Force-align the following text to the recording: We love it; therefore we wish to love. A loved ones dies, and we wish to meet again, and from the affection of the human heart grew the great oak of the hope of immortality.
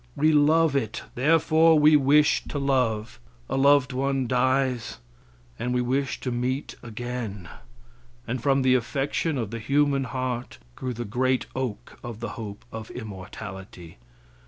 We 0.15 0.31
love 0.33 0.75
it; 0.75 1.03
therefore 1.13 1.77
we 1.77 1.95
wish 1.95 2.43
to 2.45 2.57
love. 2.57 3.19
A 3.47 3.55
loved 3.55 3.93
ones 3.93 4.29
dies, 4.29 4.97
and 5.59 5.75
we 5.75 5.81
wish 5.81 6.19
to 6.21 6.31
meet 6.31 6.73
again, 6.81 7.47
and 8.25 8.41
from 8.41 8.63
the 8.63 8.73
affection 8.73 9.37
of 9.37 9.51
the 9.51 9.59
human 9.59 10.05
heart 10.05 10.57
grew 10.75 10.93
the 10.95 11.05
great 11.05 11.45
oak 11.55 11.99
of 12.03 12.19
the 12.19 12.29
hope 12.29 12.65
of 12.71 12.89
immortality. 12.89 13.99